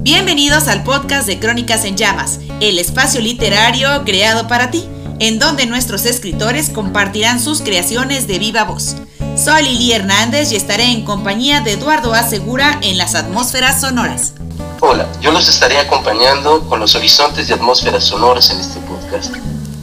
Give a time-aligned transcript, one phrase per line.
[0.00, 4.88] Bienvenidos al podcast de Crónicas en Llamas, el espacio literario creado para ti,
[5.18, 8.94] en donde nuestros escritores compartirán sus creaciones de viva voz.
[9.36, 14.34] Soy Lili Hernández y estaré en compañía de Eduardo Asegura en las atmósferas sonoras.
[14.80, 19.34] Hola, yo los estaré acompañando con los horizontes de atmósferas sonoras en este podcast.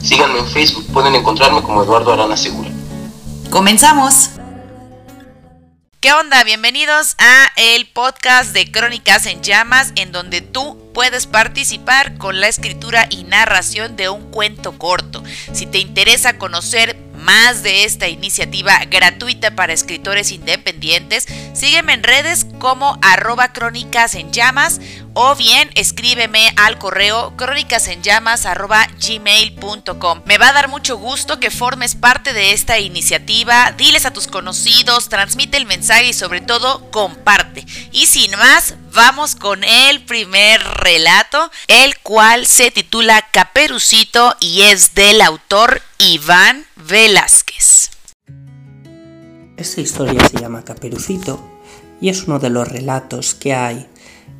[0.02, 2.70] Síganme en Facebook, pueden encontrarme como Eduardo Arana Segura.
[3.50, 4.30] ¡Comenzamos!
[6.06, 6.44] ¿Qué onda?
[6.44, 12.46] Bienvenidos a el podcast de Crónicas en Llamas, en donde tú puedes participar con la
[12.46, 15.24] escritura y narración de un cuento corto.
[15.52, 22.46] Si te interesa conocer más de esta iniciativa gratuita para escritores independientes, sígueme en redes
[22.60, 24.80] como arroba crónicas en llamas
[25.12, 30.22] o bien escríbeme al correo crónicasenllamas.gmail.com.
[30.24, 34.28] Me va a dar mucho gusto que formes parte de esta iniciativa, diles a tus
[34.28, 37.66] conocidos, transmite el mensaje y sobre todo comparte.
[37.90, 44.94] Y sin más, vamos con el primer relato, el cual se titula Caperucito y es
[44.94, 47.90] del autor Iván Velázquez.
[49.56, 51.40] Esta historia se llama Caperucito
[52.00, 53.88] y es uno de los relatos que hay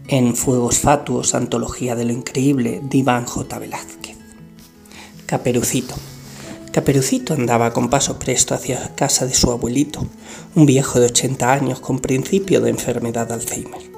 [0.06, 3.58] en Fuegos Fatuos, Antología de lo Increíble de Iván J.
[3.58, 4.16] Velázquez.
[5.26, 5.96] Caperucito.
[6.70, 10.06] Caperucito andaba con paso presto hacia casa de su abuelito,
[10.54, 13.90] un viejo de 80 años con principio de enfermedad Alzheimer.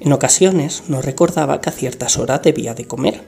[0.00, 3.24] En ocasiones no recordaba que a ciertas horas debía de comer,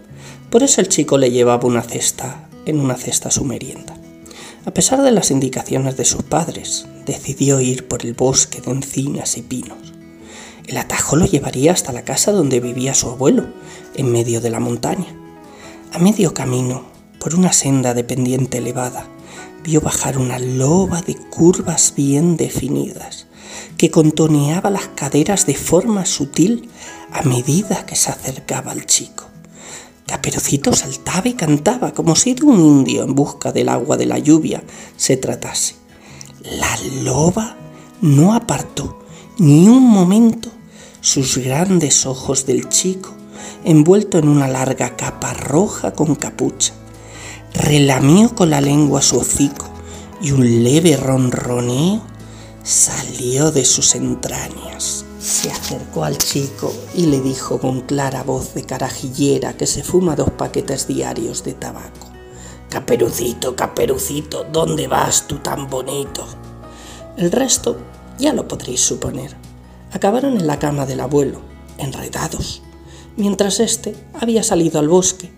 [0.51, 3.97] por eso el chico le llevaba una cesta en una cesta su merienda.
[4.67, 9.37] A pesar de las indicaciones de sus padres, decidió ir por el bosque de encinas
[9.37, 9.95] y pinos.
[10.67, 13.47] El atajo lo llevaría hasta la casa donde vivía su abuelo,
[13.95, 15.07] en medio de la montaña.
[15.93, 16.85] A medio camino,
[17.21, 19.07] por una senda de pendiente elevada,
[19.63, 23.29] vio bajar una loba de curvas bien definidas,
[23.79, 26.69] que contoneaba las caderas de forma sutil
[27.13, 29.26] a medida que se acercaba al chico.
[30.07, 34.19] Caperucito saltaba y cantaba como si de un indio en busca del agua de la
[34.19, 34.63] lluvia
[34.97, 35.75] se tratase.
[36.43, 37.57] La loba
[38.01, 39.01] no apartó
[39.39, 40.51] ni un momento
[41.01, 43.11] sus grandes ojos del chico,
[43.65, 46.73] envuelto en una larga capa roja con capucha.
[47.53, 49.67] Relamió con la lengua su hocico
[50.21, 52.03] y un leve ronroneo
[52.63, 55.06] salió de sus entrañas.
[55.27, 60.15] Se acercó al chico y le dijo con clara voz de carajillera que se fuma
[60.15, 62.13] dos paquetes diarios de tabaco.
[62.71, 66.25] Caperucito, caperucito, ¿dónde vas tú tan bonito?
[67.17, 67.77] El resto
[68.21, 69.35] ya lo podréis suponer
[69.91, 71.41] acabaron en la cama del abuelo,
[71.77, 72.63] enredados,
[73.17, 75.33] mientras éste había salido al bosque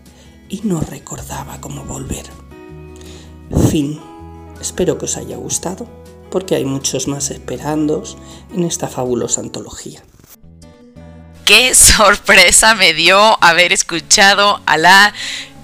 [0.51, 2.27] y no recordaba cómo volver.
[3.71, 3.99] Fin.
[4.61, 5.87] Espero que os haya gustado,
[6.31, 8.17] porque hay muchos más esperándoos
[8.53, 10.03] en esta fabulosa antología.
[11.45, 15.15] Qué sorpresa me dio haber escuchado a la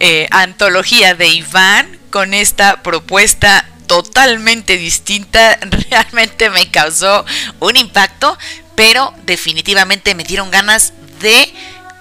[0.01, 5.59] eh, antología de Iván con esta propuesta totalmente distinta.
[5.91, 7.25] Realmente me causó
[7.61, 8.37] un impacto,
[8.75, 11.53] pero definitivamente me dieron ganas de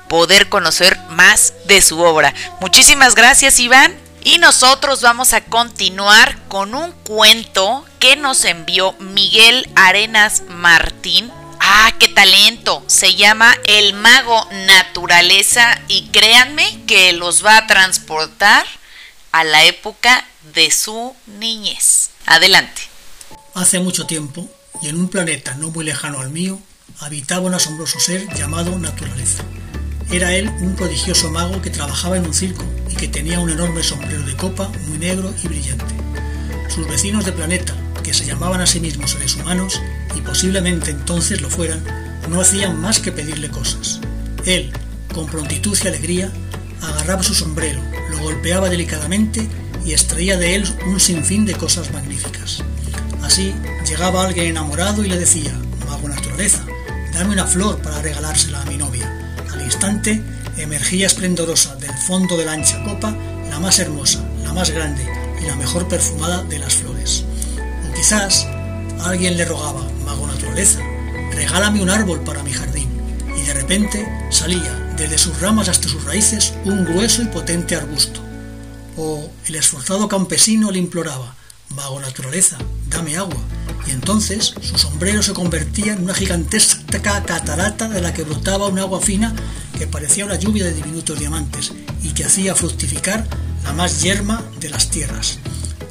[0.07, 2.33] poder conocer más de su obra.
[2.61, 9.65] Muchísimas gracias Iván y nosotros vamos a continuar con un cuento que nos envió Miguel
[9.77, 11.31] Arenas Martín.
[11.61, 12.83] Ah, qué talento.
[12.87, 18.65] Se llama El Mago Naturaleza y créanme que los va a transportar
[19.31, 22.09] a la época de su niñez.
[22.25, 22.81] Adelante.
[23.53, 24.49] Hace mucho tiempo
[24.81, 26.59] y en un planeta no muy lejano al mío,
[26.99, 29.45] habitaba un asombroso ser llamado naturaleza.
[30.11, 33.81] Era él un prodigioso mago que trabajaba en un circo y que tenía un enorme
[33.81, 35.95] sombrero de copa muy negro y brillante.
[36.67, 39.81] Sus vecinos de planeta, que se llamaban a sí mismos seres humanos,
[40.15, 41.83] y posiblemente entonces lo fueran,
[42.29, 43.99] no hacían más que pedirle cosas.
[44.45, 44.71] Él,
[45.13, 46.31] con prontitud y alegría,
[46.81, 47.81] agarraba su sombrero,
[48.11, 49.47] lo golpeaba delicadamente
[49.85, 52.63] y extraía de él un sinfín de cosas magníficas.
[53.21, 53.53] Así
[53.87, 55.53] llegaba alguien enamorado y le decía,
[55.87, 56.65] Mago Naturaleza,
[57.13, 59.09] dame una flor para regalársela a mi novia.
[59.51, 60.21] Al instante
[60.57, 63.15] emergía esplendorosa del fondo de la ancha copa
[63.49, 65.05] la más hermosa, la más grande
[65.41, 67.23] y la mejor perfumada de las flores.
[68.03, 68.49] Quizás
[68.99, 70.81] alguien le rogaba, Mago Naturaleza,
[71.31, 72.89] regálame un árbol para mi jardín.
[73.33, 78.19] Y de repente salía, desde sus ramas hasta sus raíces, un grueso y potente arbusto.
[78.97, 81.33] O el esforzado campesino le imploraba,
[81.69, 82.57] Vago naturaleza,
[82.89, 83.39] dame agua.
[83.87, 88.79] Y entonces su sombrero se convertía en una gigantesca catarata de la que brotaba un
[88.79, 89.33] agua fina
[89.77, 91.71] que parecía una lluvia de diminutos diamantes
[92.01, 93.25] y que hacía fructificar
[93.63, 95.39] la más yerma de las tierras.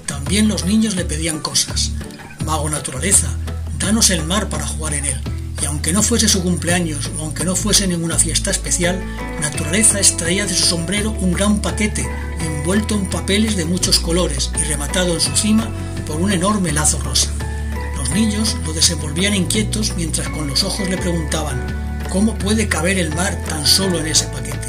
[0.05, 1.93] También los niños le pedían cosas.
[2.45, 3.29] Mago naturaleza,
[3.79, 5.21] danos el mar para jugar en él.
[5.61, 9.01] Y aunque no fuese su cumpleaños o aunque no fuese ninguna fiesta especial,
[9.41, 12.09] Naturaleza extraía de su sombrero un gran paquete
[12.41, 15.69] envuelto en papeles de muchos colores y rematado en su cima
[16.07, 17.31] por un enorme lazo rosa.
[17.97, 23.15] Los niños lo desenvolvían inquietos mientras con los ojos le preguntaban ¿cómo puede caber el
[23.15, 24.69] mar tan solo en ese paquete?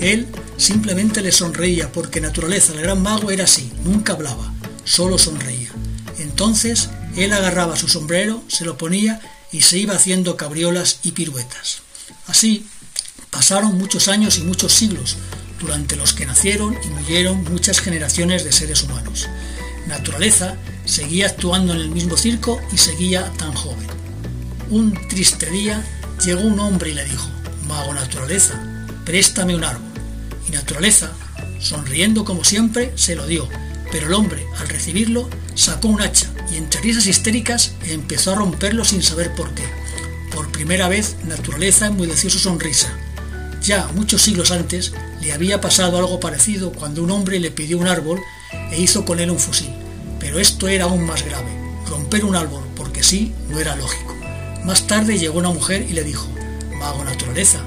[0.00, 0.26] Él
[0.56, 4.52] simplemente le sonreía porque Naturaleza, el gran mago, era así, nunca hablaba,
[4.84, 5.70] solo sonreía.
[6.18, 6.90] Entonces
[7.22, 9.20] él agarraba su sombrero, se lo ponía
[9.52, 11.82] y se iba haciendo cabriolas y piruetas.
[12.26, 12.66] Así
[13.30, 15.16] pasaron muchos años y muchos siglos,
[15.60, 19.28] durante los que nacieron y murieron muchas generaciones de seres humanos.
[19.86, 23.86] Naturaleza seguía actuando en el mismo circo y seguía tan joven.
[24.70, 25.84] Un triste día
[26.24, 27.28] llegó un hombre y le dijo,
[27.66, 28.60] Mago Naturaleza,
[29.04, 29.88] préstame un árbol.
[30.48, 31.12] Y Naturaleza,
[31.60, 33.48] sonriendo como siempre, se lo dio,
[33.90, 38.84] pero el hombre, al recibirlo, sacó un hacha y entre risas histéricas empezó a romperlo
[38.84, 39.64] sin saber por qué.
[40.32, 42.92] Por primera vez, Naturaleza enmudeció su sonrisa.
[43.62, 47.88] Ya muchos siglos antes le había pasado algo parecido cuando un hombre le pidió un
[47.88, 48.20] árbol
[48.70, 49.70] e hizo con él un fusil.
[50.20, 51.50] Pero esto era aún más grave.
[51.86, 54.14] Romper un árbol porque sí no era lógico.
[54.64, 56.28] Más tarde llegó una mujer y le dijo,
[56.78, 57.60] Mago Naturaleza,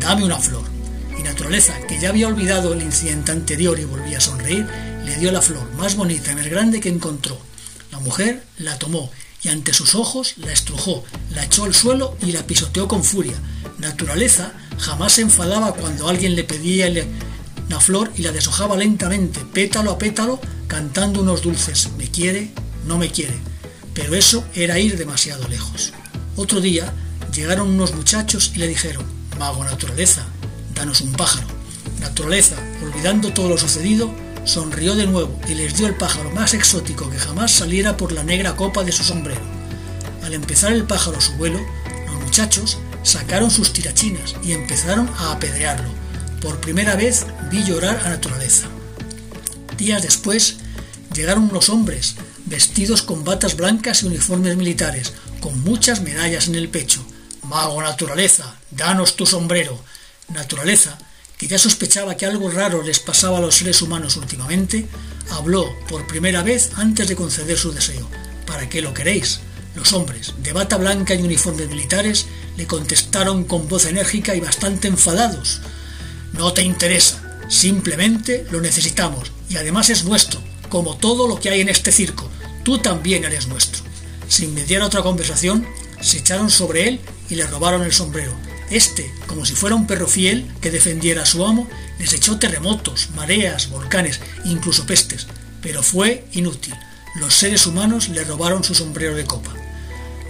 [0.00, 0.64] dame una flor.
[1.18, 4.66] Y Naturaleza, que ya había olvidado el incidente anterior y volvía a sonreír,
[5.08, 7.38] le dio la flor más bonita y más grande que encontró.
[7.90, 9.10] La mujer la tomó
[9.42, 13.40] y ante sus ojos la estrujó, la echó al suelo y la pisoteó con furia.
[13.78, 16.90] Naturaleza jamás se enfadaba cuando alguien le pedía
[17.68, 22.50] la flor y la deshojaba lentamente, pétalo a pétalo, cantando unos dulces, me quiere,
[22.86, 23.38] no me quiere.
[23.94, 25.94] Pero eso era ir demasiado lejos.
[26.36, 26.92] Otro día
[27.34, 29.06] llegaron unos muchachos y le dijeron,
[29.38, 30.26] Mago Naturaleza,
[30.74, 31.46] danos un pájaro.
[32.00, 34.12] Naturaleza, olvidando todo lo sucedido,
[34.44, 38.22] sonrió de nuevo y les dio el pájaro más exótico que jamás saliera por la
[38.22, 39.40] negra copa de su sombrero.
[40.22, 41.60] Al empezar el pájaro su vuelo,
[42.06, 45.88] los muchachos sacaron sus tirachinas y empezaron a apedrearlo.
[46.40, 48.68] Por primera vez vi llorar a naturaleza.
[49.76, 50.56] Días después
[51.14, 56.68] llegaron unos hombres, vestidos con batas blancas y uniformes militares, con muchas medallas en el
[56.68, 57.04] pecho.
[57.42, 59.78] Mago naturaleza, danos tu sombrero.
[60.28, 60.98] Naturaleza
[61.38, 64.86] que ya sospechaba que algo raro les pasaba a los seres humanos últimamente,
[65.30, 68.08] habló por primera vez antes de conceder su deseo.
[68.44, 69.40] ¿Para qué lo queréis?
[69.76, 72.26] Los hombres, de bata blanca y uniformes militares,
[72.56, 75.60] le contestaron con voz enérgica y bastante enfadados.
[76.32, 81.60] No te interesa, simplemente lo necesitamos, y además es nuestro, como todo lo que hay
[81.60, 82.28] en este circo.
[82.64, 83.84] Tú también eres nuestro.
[84.28, 85.64] Sin mediar otra conversación,
[86.00, 87.00] se echaron sobre él
[87.30, 88.32] y le robaron el sombrero,
[88.70, 91.68] este, como si fuera un perro fiel que defendiera a su amo,
[91.98, 95.26] les echó terremotos, mareas, volcanes, incluso pestes,
[95.62, 96.74] pero fue inútil.
[97.16, 99.54] Los seres humanos le robaron su sombrero de copa.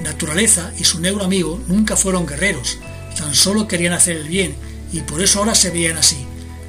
[0.01, 2.79] Naturaleza y su negro amigo nunca fueron guerreros,
[3.17, 4.55] tan solo querían hacer el bien,
[4.93, 6.25] y por eso ahora se veían así.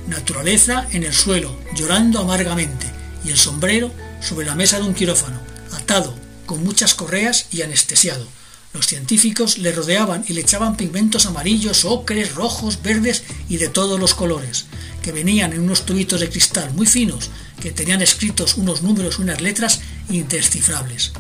[0.07, 2.87] Naturaleza en el suelo, llorando amargamente,
[3.23, 3.91] y el sombrero
[4.21, 5.39] sobre la mesa de un quirófano,
[5.71, 6.15] atado,
[6.45, 8.27] con muchas correas y anestesiado.
[8.73, 13.99] Los científicos le rodeaban y le echaban pigmentos amarillos, ocres, rojos, verdes y de todos
[13.99, 14.65] los colores,
[15.01, 19.23] que venían en unos tubitos de cristal muy finos, que tenían escritos unos números y
[19.23, 21.13] unas letras indescifrables.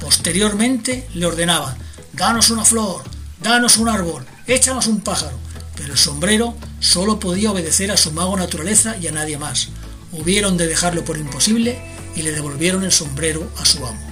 [0.00, 1.76] Posteriormente le ordenaban,
[2.12, 3.02] danos una flor,
[3.42, 5.36] danos un árbol, échanos un pájaro,
[5.76, 9.70] pero el sombrero solo podía obedecer a su mago naturaleza y a nadie más.
[10.12, 11.82] Hubieron de dejarlo por imposible
[12.14, 14.10] y le devolvieron el sombrero a su amo.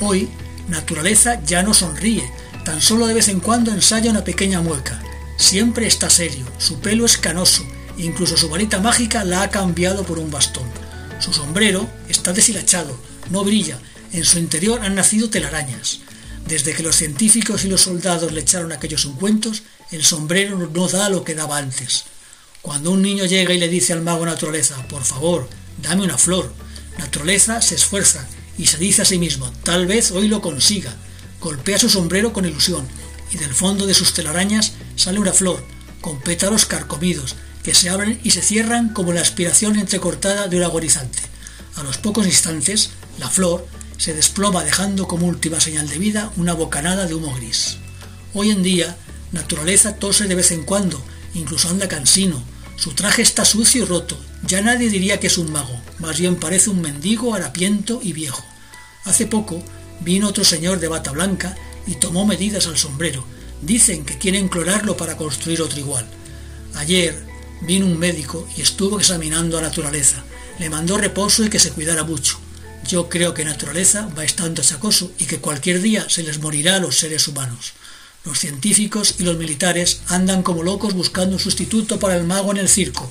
[0.00, 0.28] Hoy
[0.68, 2.30] Naturaleza ya no sonríe,
[2.64, 5.02] tan solo de vez en cuando ensaya una pequeña mueca.
[5.36, 7.66] Siempre está serio, su pelo es canoso,
[7.98, 10.64] incluso su varita mágica la ha cambiado por un bastón.
[11.18, 12.96] Su sombrero está deshilachado,
[13.30, 13.78] no brilla,
[14.12, 16.00] en su interior han nacido telarañas.
[16.46, 21.08] Desde que los científicos y los soldados le echaron aquellos ungüentos, el sombrero no da
[21.08, 22.04] lo que daba antes.
[22.60, 25.48] Cuando un niño llega y le dice al mago naturaleza, por favor,
[25.82, 26.52] dame una flor,
[26.98, 28.26] naturaleza se esfuerza
[28.58, 30.94] y se dice a sí mismo, tal vez hoy lo consiga.
[31.40, 32.86] Golpea su sombrero con ilusión
[33.32, 35.64] y del fondo de sus telarañas sale una flor,
[36.00, 40.64] con pétalos carcomidos, que se abren y se cierran como la aspiración entrecortada de un
[40.64, 41.18] agonizante.
[41.76, 43.66] A los pocos instantes, la flor
[43.96, 47.78] se desploma dejando como última señal de vida una bocanada de humo gris.
[48.34, 48.96] Hoy en día,
[49.30, 51.02] naturaleza tose de vez en cuando,
[51.34, 52.42] incluso anda cansino.
[52.82, 56.34] Su traje está sucio y roto, ya nadie diría que es un mago, más bien
[56.34, 58.44] parece un mendigo harapiento y viejo.
[59.04, 59.62] Hace poco
[60.00, 61.54] vino otro señor de bata blanca
[61.86, 63.24] y tomó medidas al sombrero.
[63.60, 66.04] Dicen que quieren clorarlo para construir otro igual.
[66.74, 67.24] Ayer
[67.60, 70.24] vino un médico y estuvo examinando a naturaleza.
[70.58, 72.40] Le mandó reposo y que se cuidara mucho.
[72.88, 76.80] Yo creo que naturaleza va estando chacoso y que cualquier día se les morirá a
[76.80, 77.74] los seres humanos.
[78.24, 82.58] Los científicos y los militares andan como locos buscando un sustituto para el mago en
[82.58, 83.10] el circo,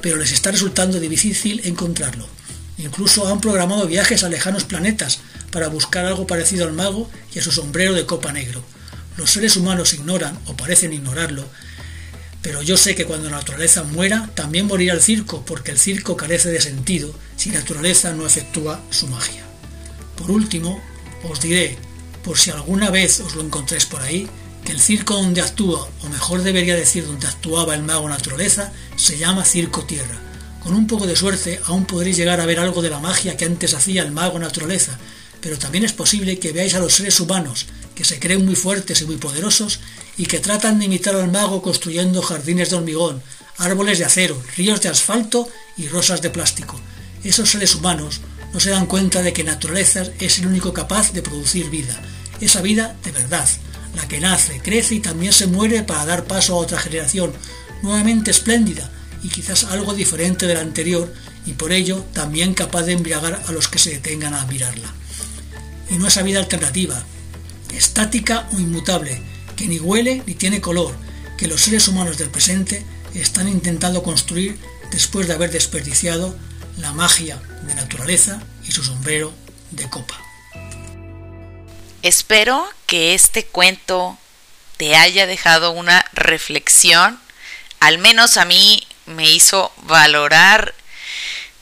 [0.00, 2.26] pero les está resultando difícil encontrarlo.
[2.78, 7.42] Incluso han programado viajes a lejanos planetas para buscar algo parecido al mago y a
[7.42, 8.62] su sombrero de copa negro.
[9.18, 11.44] Los seres humanos ignoran, o parecen ignorarlo,
[12.40, 16.16] pero yo sé que cuando la naturaleza muera, también morirá el circo, porque el circo
[16.16, 19.44] carece de sentido si la naturaleza no efectúa su magia.
[20.16, 20.80] Por último,
[21.24, 21.76] os diré,
[22.28, 24.28] por si alguna vez os lo encontréis por ahí,
[24.62, 29.16] que el circo donde actúa, o mejor debería decir donde actuaba el mago naturaleza, se
[29.16, 30.20] llama Circo Tierra.
[30.62, 33.46] Con un poco de suerte aún podréis llegar a ver algo de la magia que
[33.46, 34.98] antes hacía el mago naturaleza,
[35.40, 39.00] pero también es posible que veáis a los seres humanos, que se creen muy fuertes
[39.00, 39.80] y muy poderosos,
[40.18, 43.22] y que tratan de imitar al mago construyendo jardines de hormigón,
[43.56, 46.78] árboles de acero, ríos de asfalto y rosas de plástico.
[47.24, 48.20] Esos seres humanos
[48.52, 51.98] no se dan cuenta de que naturaleza es el único capaz de producir vida,
[52.46, 53.48] esa vida de verdad,
[53.94, 57.32] la que nace, crece y también se muere para dar paso a otra generación,
[57.82, 58.90] nuevamente espléndida
[59.22, 61.12] y quizás algo diferente de la anterior
[61.46, 64.92] y por ello también capaz de embriagar a los que se detengan a admirarla
[65.90, 67.02] y no esa vida alternativa,
[67.72, 69.20] estática o inmutable,
[69.56, 70.94] que ni huele ni tiene color,
[71.36, 74.58] que los seres humanos del presente están intentando construir
[74.90, 76.36] después de haber desperdiciado
[76.78, 79.32] la magia de naturaleza y su sombrero
[79.70, 80.27] de copa.
[82.02, 84.18] Espero que este cuento
[84.76, 87.20] te haya dejado una reflexión,
[87.80, 90.74] al menos a mí me hizo valorar,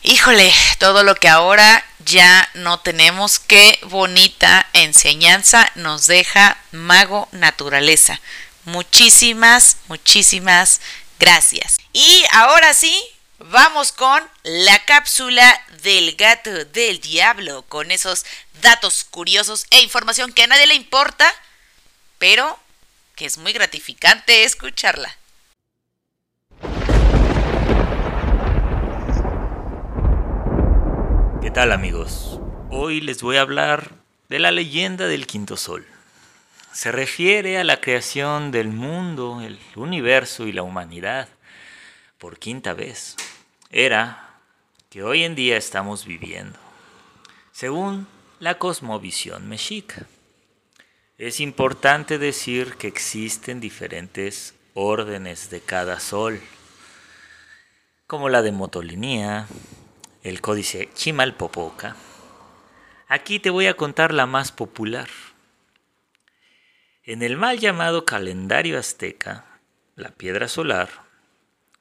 [0.02, 3.38] híjole, todo lo que ahora ya no tenemos.
[3.38, 8.20] Qué bonita enseñanza nos deja Mago Naturaleza.
[8.64, 10.80] Muchísimas, muchísimas
[11.18, 11.78] gracias.
[11.92, 13.02] Y ahora sí,
[13.38, 18.24] vamos con la cápsula del gato del diablo, con esos
[18.62, 21.32] datos curiosos e información que a nadie le importa,
[22.18, 22.58] pero
[23.14, 25.16] que es muy gratificante escucharla.
[31.40, 32.40] ¿Qué tal amigos?
[32.70, 33.92] Hoy les voy a hablar
[34.28, 35.86] de la leyenda del quinto sol.
[36.72, 41.28] Se refiere a la creación del mundo, el universo y la humanidad
[42.18, 43.16] por quinta vez.
[43.70, 44.25] Era
[44.96, 46.58] que hoy en día estamos viviendo,
[47.52, 48.06] según
[48.40, 50.06] la cosmovisión mexica.
[51.18, 56.40] Es importante decir que existen diferentes órdenes de cada sol,
[58.06, 59.48] como la de motolinía,
[60.22, 61.94] el códice Chimalpopoca.
[63.06, 65.10] Aquí te voy a contar la más popular.
[67.04, 69.44] En el mal llamado calendario azteca,
[69.94, 70.88] la piedra solar,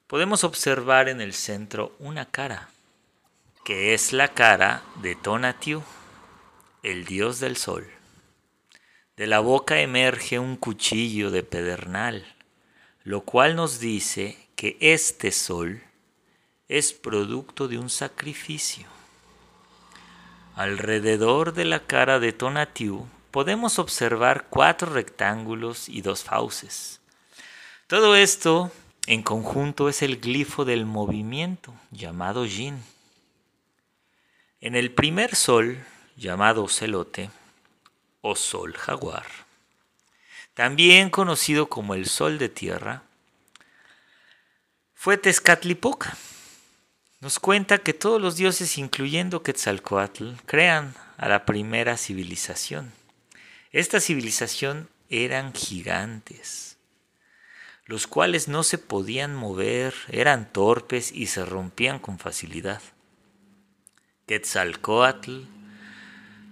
[0.07, 2.71] podemos observar en el centro una cara,
[3.65, 5.81] que es la cara de Tonatiuh,
[6.83, 7.89] el dios del sol.
[9.17, 12.27] De la boca emerge un cuchillo de pedernal,
[13.03, 15.81] lo cual nos dice que este sol
[16.67, 18.85] es producto de un sacrificio.
[20.55, 27.01] Alrededor de la cara de Tonatiuh podemos observar cuatro rectángulos y dos fauces.
[27.87, 28.71] Todo esto
[29.07, 32.94] en conjunto es el glifo del movimiento llamado yin.
[34.65, 35.77] En el primer sol,
[36.17, 37.29] llamado celote
[38.21, 39.27] o sol jaguar,
[40.55, 43.03] también conocido como el sol de tierra,
[44.95, 46.17] fue Tezcatlipoca
[47.19, 52.91] nos cuenta que todos los dioses, incluyendo Quetzalcoatl, crean a la primera civilización.
[53.71, 56.77] Esta civilización eran gigantes,
[57.85, 62.81] los cuales no se podían mover, eran torpes y se rompían con facilidad.
[64.25, 65.43] Quetzalcoatl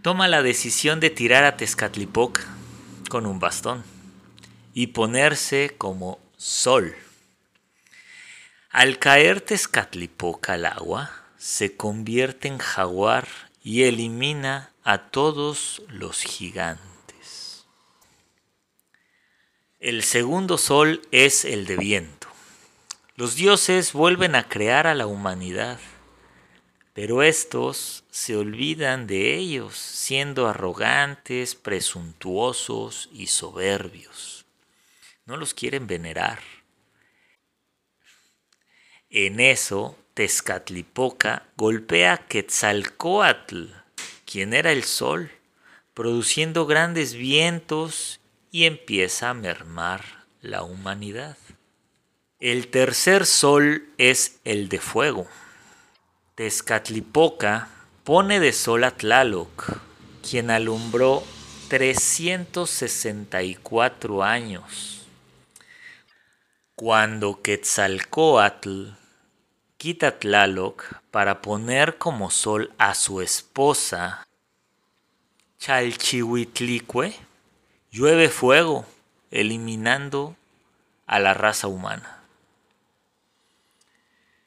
[0.01, 2.43] toma la decisión de tirar a Tezcatlipoca
[3.09, 3.83] con un bastón
[4.73, 6.95] y ponerse como sol
[8.73, 13.27] al caer Tezcatlipoca al agua, se convierte en jaguar
[13.61, 17.67] y elimina a todos los gigantes.
[19.79, 22.27] El segundo sol es el de viento.
[23.15, 25.77] Los dioses vuelven a crear a la humanidad,
[26.93, 34.45] pero estos se olvidan de ellos, siendo arrogantes, presuntuosos y soberbios.
[35.25, 36.39] No los quieren venerar.
[39.09, 43.65] En eso, Tezcatlipoca golpea a Quetzalcoatl,
[44.25, 45.31] quien era el sol,
[45.95, 48.19] produciendo grandes vientos
[48.51, 51.37] y empieza a mermar la humanidad.
[52.39, 55.27] El tercer sol es el de fuego.
[56.35, 57.69] Tezcatlipoca
[58.03, 59.77] pone de sol a Tlaloc,
[60.27, 61.23] quien alumbró
[61.67, 65.05] 364 años,
[66.75, 68.93] cuando Quetzalcoatl
[69.77, 74.25] quita Tlaloc para poner como sol a su esposa
[75.59, 77.13] Chalchihuitlicue,
[77.91, 78.87] llueve fuego,
[79.29, 80.35] eliminando
[81.05, 82.22] a la raza humana.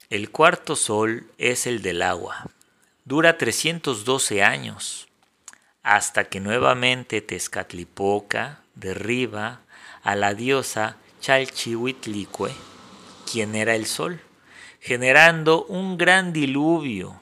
[0.08, 2.46] El cuarto sol es el del agua.
[3.04, 5.08] Dura 312 años,
[5.82, 9.62] hasta que nuevamente Tezcatlipoca derriba
[10.04, 12.52] a la diosa Chalchihuitlicue,
[13.28, 14.20] quien era el sol,
[14.78, 17.20] generando un gran diluvio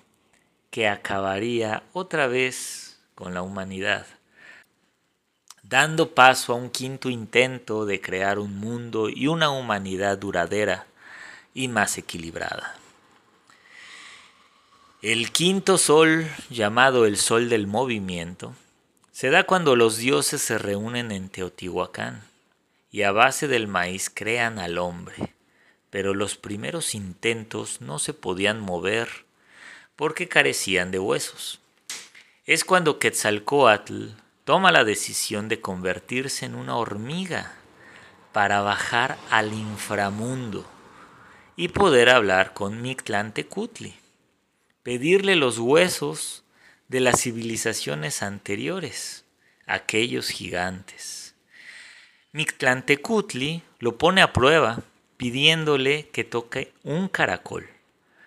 [0.71, 4.07] que acabaría otra vez con la humanidad,
[5.63, 10.87] dando paso a un quinto intento de crear un mundo y una humanidad duradera
[11.55, 12.77] y más equilibrada.
[15.01, 18.55] El quinto sol, llamado el sol del movimiento,
[19.13, 22.23] se da cuando los dioses se reúnen en Teotihuacán
[22.91, 25.35] y a base del maíz crean al hombre,
[25.91, 29.25] pero los primeros intentos no se podían mover
[29.95, 31.61] porque carecían de huesos.
[32.47, 34.09] Es cuando Quetzalcoatl
[34.45, 37.53] toma la decisión de convertirse en una hormiga
[38.33, 40.69] para bajar al inframundo
[41.57, 43.95] y poder hablar con Mictlantecutli,
[44.83, 46.43] pedirle los huesos
[46.89, 49.25] de las civilizaciones anteriores,
[49.67, 51.35] aquellos gigantes.
[52.33, 54.83] Mictlantecutli lo pone a prueba
[55.17, 57.69] pidiéndole que toque un caracol,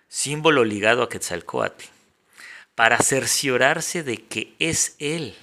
[0.08, 1.84] símbolo ligado a Quetzalcoatl,
[2.74, 5.34] para cerciorarse de que es él.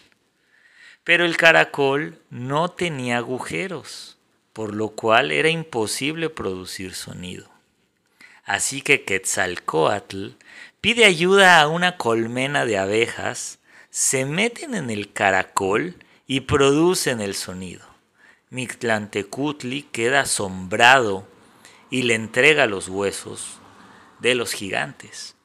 [1.03, 4.17] Pero el caracol no tenía agujeros,
[4.53, 7.54] por lo cual era imposible producir sonido.
[8.45, 10.29] Así que Quetzalcoatl
[10.79, 13.57] pide ayuda a una colmena de abejas,
[13.89, 15.95] se meten en el caracol
[16.27, 17.83] y producen el sonido.
[18.51, 21.27] Mictlantecutli queda asombrado
[21.89, 23.57] y le entrega los huesos
[24.19, 25.35] de los gigantes.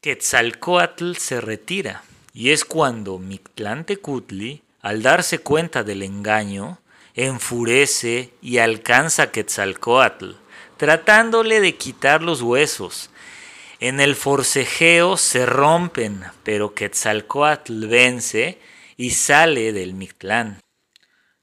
[0.00, 6.80] Quetzalcoatl se retira y es cuando Mictlantecutli, al darse cuenta del engaño,
[7.14, 10.43] enfurece y alcanza a Quetzalcoatl
[10.76, 13.10] tratándole de quitar los huesos.
[13.80, 18.58] En el forcejeo se rompen, pero Quetzalcoatl vence
[18.96, 20.60] y sale del Mictlán.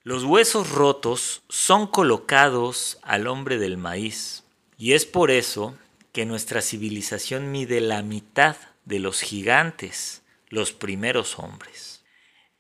[0.04, 4.44] Los huesos rotos son colocados al hombre del maíz,
[4.78, 5.76] y es por eso
[6.12, 12.04] que nuestra civilización mide la mitad de los gigantes, los primeros hombres.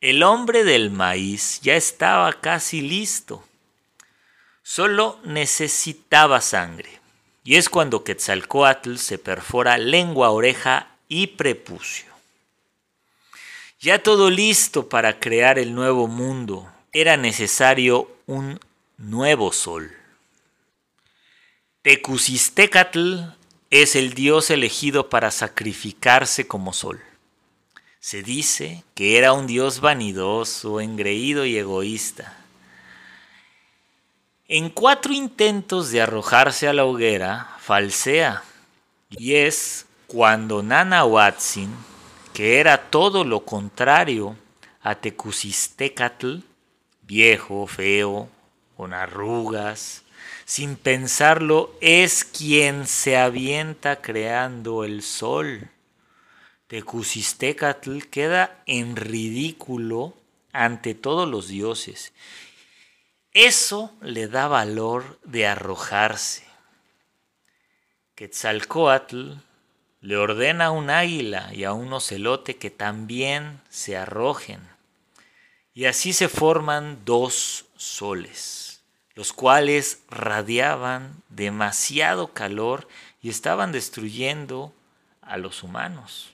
[0.01, 3.43] El hombre del maíz ya estaba casi listo
[4.63, 6.99] Solo necesitaba sangre.
[7.43, 12.11] Y es cuando Quetzalcoatl se perfora lengua, oreja y prepucio.
[13.79, 18.59] Ya todo listo para crear el nuevo mundo, era necesario un
[18.97, 19.91] nuevo sol.
[21.81, 23.21] Tecusistecatl
[23.71, 27.01] es el dios elegido para sacrificarse como sol.
[27.99, 32.40] Se dice que era un dios vanidoso, engreído y egoísta
[34.51, 38.43] en cuatro intentos de arrojarse a la hoguera, falsea.
[39.09, 41.73] Y es cuando Nana Watson,
[42.33, 44.35] que era todo lo contrario
[44.81, 46.39] a Tecusistecatl,
[47.03, 48.27] viejo, feo,
[48.75, 50.03] con arrugas,
[50.43, 55.69] sin pensarlo, es quien se avienta creando el sol.
[56.67, 60.13] Tecusistecatl queda en ridículo
[60.51, 62.11] ante todos los dioses
[63.33, 66.43] eso le da valor de arrojarse.
[68.15, 69.35] Quetzalcoatl
[70.01, 74.59] le ordena a un águila y a un ocelote que también se arrojen.
[75.73, 78.81] Y así se forman dos soles,
[79.15, 82.85] los cuales radiaban demasiado calor
[83.21, 84.73] y estaban destruyendo
[85.21, 86.33] a los humanos.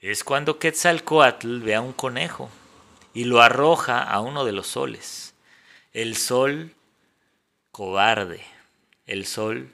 [0.00, 2.50] Es cuando Quetzalcoatl ve a un conejo
[3.14, 5.29] y lo arroja a uno de los soles
[5.92, 6.74] el sol
[7.72, 8.44] cobarde,
[9.06, 9.72] el sol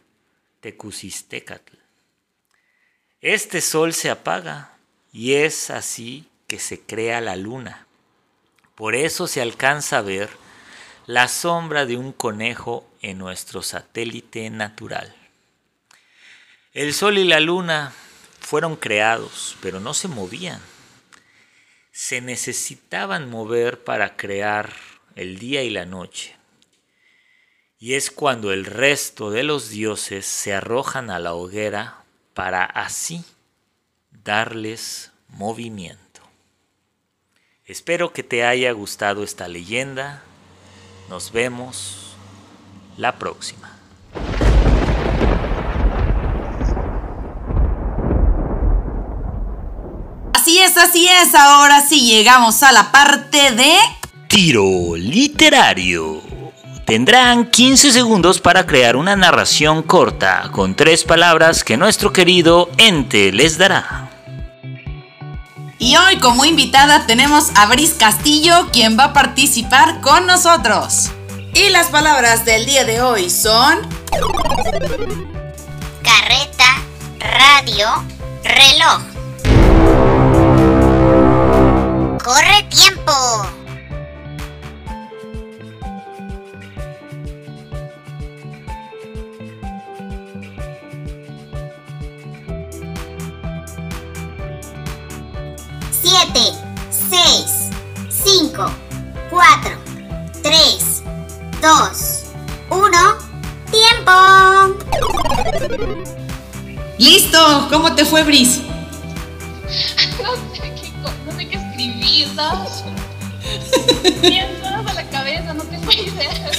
[0.61, 1.76] tecusistecatl.
[3.20, 4.72] Este sol se apaga
[5.12, 7.87] y es así que se crea la luna.
[8.76, 10.31] Por eso se alcanza a ver
[11.07, 15.14] la sombra de un conejo en nuestro satélite natural.
[16.72, 17.92] El sol y la luna
[18.40, 20.61] fueron creados, pero no se movían.
[21.92, 24.72] Se necesitaban mover para crear
[25.16, 26.37] el día y la noche.
[27.79, 33.24] Y es cuando el resto de los dioses se arrojan a la hoguera para así
[34.24, 36.20] darles movimiento.
[37.64, 40.22] Espero que te haya gustado esta leyenda.
[41.09, 42.14] Nos vemos
[42.96, 43.72] la próxima.
[50.35, 51.35] Así es, así es.
[51.35, 53.76] Ahora sí llegamos a la parte de...
[54.37, 56.20] Tiro literario.
[56.85, 63.33] Tendrán 15 segundos para crear una narración corta con tres palabras que nuestro querido ente
[63.33, 64.11] les dará.
[65.79, 71.12] Y hoy como invitada tenemos a Bris Castillo, quien va a participar con nosotros.
[71.55, 73.79] Y las palabras del día de hoy son...
[76.03, 76.83] Carreta,
[77.20, 77.88] radio,
[78.44, 79.01] reloj.
[82.22, 83.56] ¡Corre tiempo!
[96.37, 96.59] Siete,
[96.90, 97.70] seis,
[98.11, 98.70] cinco,
[99.31, 99.70] cuatro,
[100.42, 101.03] tres,
[101.62, 102.25] dos,
[102.68, 103.16] uno,
[103.70, 104.12] tiempo.
[106.99, 107.68] ¡Listo!
[107.70, 108.61] ¿Cómo te fue, Bris?
[110.22, 110.92] No sé qué,
[111.25, 112.85] no sé qué escribir, ¿sabes?
[114.88, 116.51] A la cabeza, no tengo idea.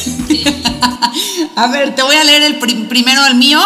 [1.56, 3.60] A ver, te voy a leer el pri- primero el mío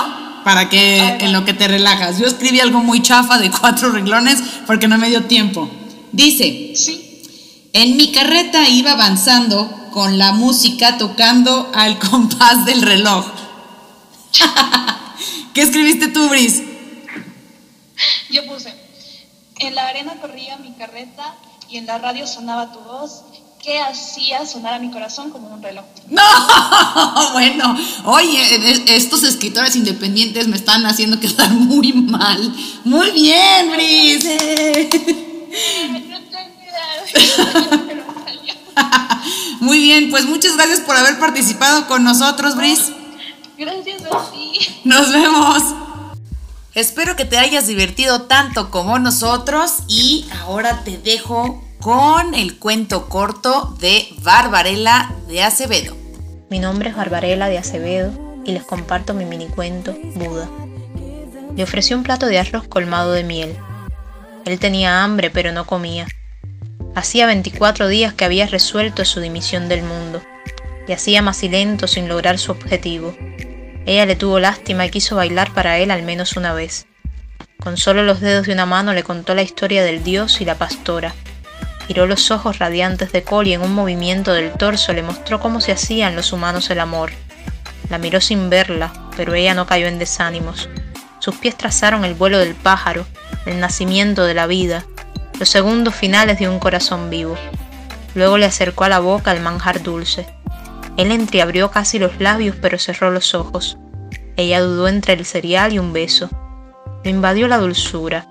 [0.43, 2.17] para que en lo que te relajas.
[2.19, 5.69] Yo escribí algo muy chafa de cuatro renglones porque no me dio tiempo.
[6.12, 7.24] Dice, Sí,
[7.74, 13.26] en mi carreta iba avanzando con la música tocando al compás del reloj.
[15.54, 16.62] ¿Qué escribiste tú, Bris?
[18.32, 18.74] yo puse.
[19.60, 21.36] En la arena corría mi carreta
[21.69, 23.21] y en la radio sonaba tu voz
[23.63, 25.86] que hacía sonar a mi corazón como un reloj.
[26.10, 32.54] No, bueno, oye, e- estos escritores independientes me están haciendo quedar muy mal.
[32.84, 34.26] Muy bien, Bris.
[39.59, 42.91] Muy bien, pues muchas gracias por haber participado con nosotros, Bris.
[43.57, 44.81] Gracias a ti.
[44.83, 45.63] Nos vemos.
[46.73, 53.09] Espero que te hayas divertido tanto como nosotros y ahora te dejo con el cuento
[53.09, 55.95] corto de Barbarella de Acevedo.
[56.49, 58.11] Mi nombre es Barbarella de Acevedo
[58.45, 60.49] y les comparto mi minicuento Buda.
[61.55, 63.57] Le ofrecí un plato de arroz colmado de miel.
[64.45, 66.08] Él tenía hambre pero no comía.
[66.95, 70.21] Hacía 24 días que había resuelto su dimisión del mundo
[70.88, 73.15] y hacía más sin lograr su objetivo.
[73.86, 76.88] Ella le tuvo lástima y quiso bailar para él al menos una vez.
[77.60, 80.56] Con solo los dedos de una mano le contó la historia del dios y la
[80.56, 81.13] pastora.
[81.88, 85.62] Giró los ojos radiantes de Cole y en un movimiento del torso le mostró cómo
[85.62, 87.12] se hacían los humanos el amor.
[87.89, 90.69] La miró sin verla, pero ella no cayó en desánimos.
[91.19, 93.06] Sus pies trazaron el vuelo del pájaro,
[93.45, 94.86] el nacimiento de la vida,
[95.39, 97.36] los segundos finales de un corazón vivo.
[98.13, 100.27] Luego le acercó a la boca el manjar dulce.
[100.97, 103.77] Él entreabrió casi los labios pero cerró los ojos.
[104.36, 106.30] Ella dudó entre el cereal y un beso.
[107.04, 108.27] Lo invadió la dulzura.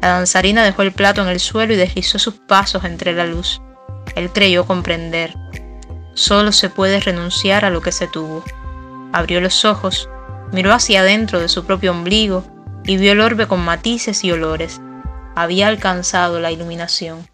[0.00, 3.60] La danzarina dejó el plato en el suelo y deslizó sus pasos entre la luz.
[4.16, 5.34] Él creyó comprender.
[6.14, 8.42] Solo se puede renunciar a lo que se tuvo.
[9.12, 10.08] Abrió los ojos,
[10.52, 12.44] miró hacia adentro de su propio ombligo
[12.88, 14.80] y vio el orbe con matices y olores.
[15.36, 17.28] Había alcanzado la iluminación.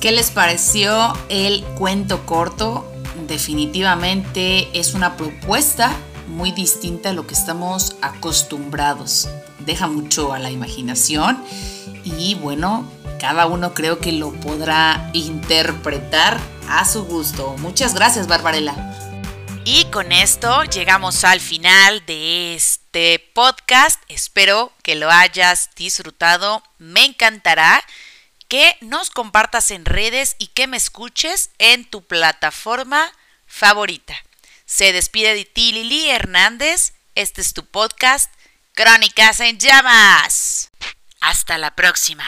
[0.00, 2.90] ¿Qué les pareció el cuento corto?
[3.28, 5.92] Definitivamente es una propuesta
[6.28, 9.28] muy distinta a lo que estamos acostumbrados.
[9.58, 11.44] Deja mucho a la imaginación
[12.04, 17.54] y bueno, cada uno creo que lo podrá interpretar a su gusto.
[17.58, 19.09] Muchas gracias, Barbarella.
[19.64, 24.02] Y con esto llegamos al final de este podcast.
[24.08, 26.62] Espero que lo hayas disfrutado.
[26.78, 27.84] Me encantará
[28.48, 33.12] que nos compartas en redes y que me escuches en tu plataforma
[33.46, 34.16] favorita.
[34.64, 36.94] Se despide de ti Lili Hernández.
[37.14, 38.32] Este es tu podcast,
[38.72, 40.70] Crónicas en Llamas.
[41.20, 42.24] Hasta la próxima.